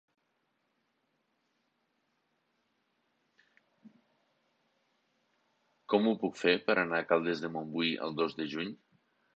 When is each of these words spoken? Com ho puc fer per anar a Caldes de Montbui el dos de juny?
Com 5.95 6.09
ho 6.09 6.17
puc 6.25 6.43
fer 6.45 6.57
per 6.71 6.79
anar 6.79 7.05
a 7.05 7.09
Caldes 7.13 7.47
de 7.47 7.55
Montbui 7.59 7.97
el 8.09 8.23
dos 8.23 8.41
de 8.43 8.51
juny? 8.57 8.77